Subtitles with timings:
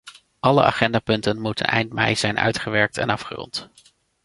[0.39, 3.69] Alle agendapunten moeten eind mei zijn uitgewerkt en afgerond.